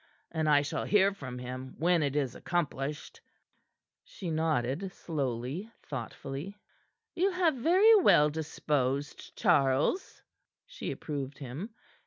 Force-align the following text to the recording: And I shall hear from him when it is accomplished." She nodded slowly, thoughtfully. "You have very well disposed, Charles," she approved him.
And 0.31 0.49
I 0.49 0.63
shall 0.63 0.85
hear 0.85 1.13
from 1.13 1.37
him 1.37 1.75
when 1.77 2.01
it 2.01 2.15
is 2.15 2.33
accomplished." 2.33 3.21
She 4.03 4.31
nodded 4.31 4.91
slowly, 4.91 5.69
thoughtfully. 5.83 6.57
"You 7.13 7.29
have 7.29 7.53
very 7.53 7.93
well 7.97 8.31
disposed, 8.31 9.35
Charles," 9.37 10.23
she 10.65 10.89
approved 10.89 11.37
him. 11.37 11.75